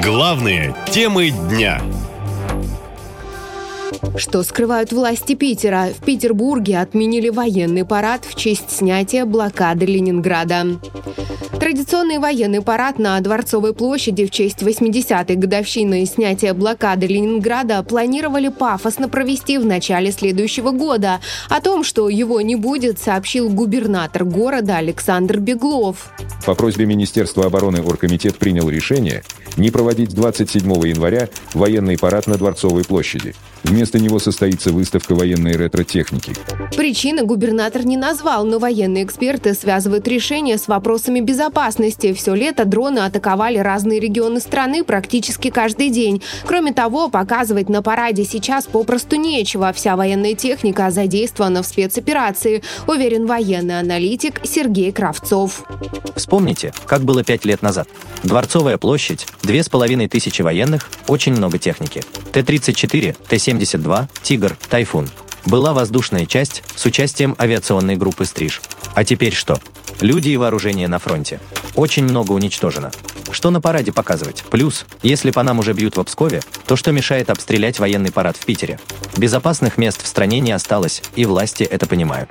[0.00, 1.82] Главные темы дня.
[4.16, 5.88] Что скрывают власти Питера?
[5.94, 10.66] В Петербурге отменили военный парад в честь снятия блокады Ленинграда.
[11.60, 19.08] Традиционный военный парад на Дворцовой площади в честь 80-й годовщины снятия блокады Ленинграда планировали пафосно
[19.08, 21.20] провести в начале следующего года.
[21.50, 26.12] О том, что его не будет, сообщил губернатор города Александр Беглов.
[26.44, 29.22] По просьбе Министерства обороны Оргкомитет принял решение
[29.56, 33.34] не проводить 27 января военный парад на Дворцовой площади.
[33.64, 36.32] Вместо него состоится выставка военной ретро-техники.
[36.76, 42.12] Причины губернатор не назвал, но военные эксперты связывают решение с вопросами безопасности.
[42.14, 46.22] Все лето дроны атаковали разные регионы страны практически каждый день.
[46.44, 49.72] Кроме того, показывать на параде сейчас попросту нечего.
[49.72, 55.64] Вся военная техника задействована в спецоперации, уверен военный аналитик Сергей Кравцов.
[56.16, 57.88] Вспомните, как было пять лет назад.
[58.22, 62.02] Дворцовая площадь, две с половиной тысячи военных, очень много техники.
[62.32, 65.08] Т-34, Т-72, Тигр, Тайфун.
[65.44, 68.62] Была воздушная часть с участием авиационной группы «Стриж».
[68.94, 69.58] А теперь что?
[70.00, 71.40] Люди и вооружение на фронте.
[71.74, 72.90] Очень много уничтожено.
[73.32, 74.44] Что на параде показывать?
[74.50, 78.44] Плюс, если по нам уже бьют в Пскове, то что мешает обстрелять военный парад в
[78.44, 78.78] Питере?
[79.16, 82.30] Безопасных мест в стране не осталось, и власти это понимают.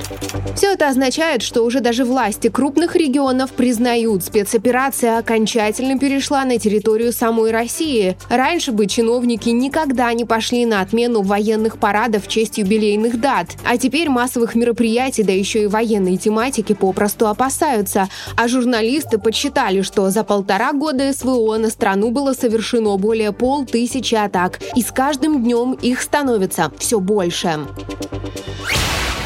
[0.56, 7.12] Все это означает, что уже даже власти крупных регионов признают, спецоперация окончательно перешла на территорию
[7.14, 8.16] самой России.
[8.30, 13.48] Раньше бы чиновники никогда не пошли на отмену военных парадов в честь юбилейных дат.
[13.66, 18.08] А теперь массовых мероприятий, да еще и военной тематики попросту опасаются.
[18.36, 24.60] А журналисты подсчитали, что за полтора года СВО на страну было совершено более полтысячи атак.
[24.76, 27.60] И с каждым днем их становится все больше.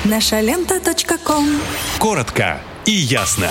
[0.03, 0.79] Наша лента.
[1.99, 3.49] Коротко и ясно.